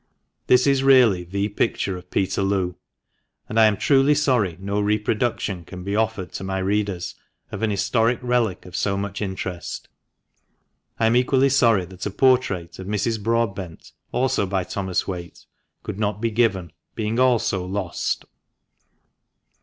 [0.47, 2.73] This is really the picture of Peterloo.
[3.47, 7.13] And I am truly sorry no reproduction can be offered to my readers
[7.51, 9.89] of an historic relic of so much interest.
[10.99, 13.21] I am equally sorry that a portrait of Mrs.
[13.21, 15.45] Broadbent, also by Thomas Whaite.
[15.83, 18.25] could not be given, being also lost.